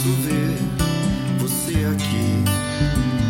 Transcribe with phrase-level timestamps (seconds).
[0.00, 0.56] posso ver
[1.38, 3.29] você aqui.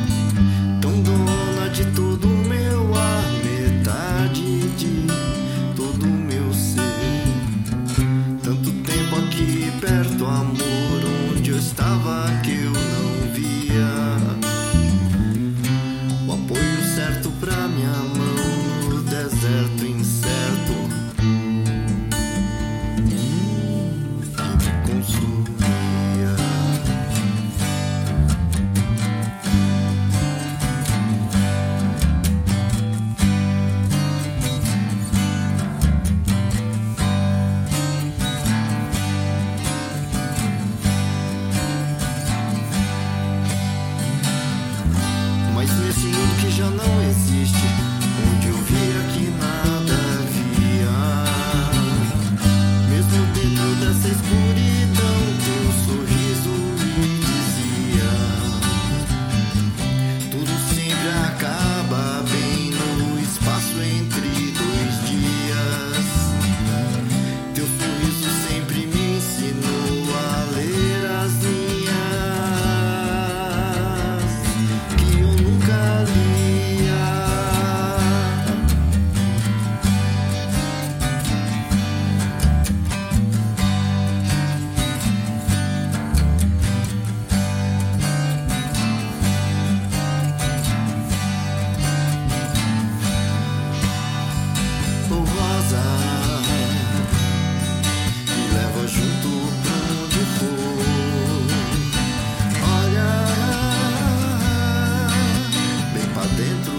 [106.41, 106.70] dentro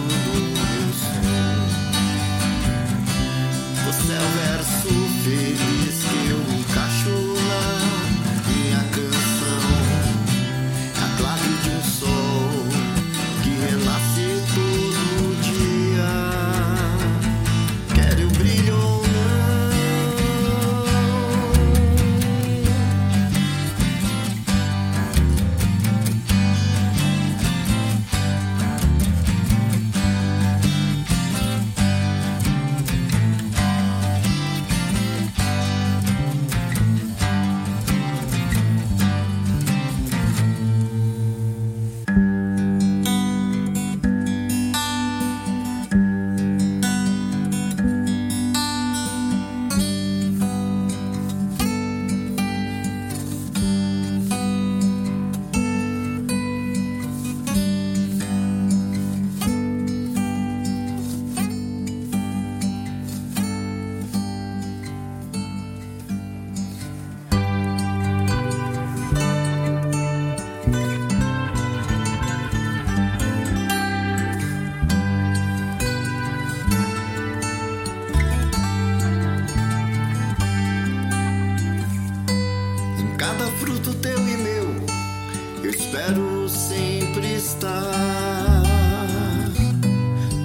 [85.92, 88.64] espero sempre estar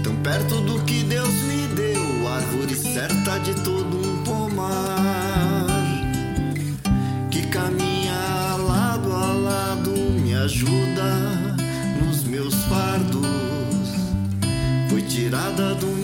[0.03, 5.85] tão perto do que Deus me deu, árvore certa de todo um pomar
[7.31, 11.15] que caminha lado a lado, me ajuda
[12.05, 13.29] nos meus fardos.
[14.91, 15.96] Foi tirada do